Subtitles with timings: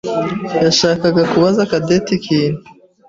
[0.63, 2.59] yashakaga kubaza Cadette ikintu.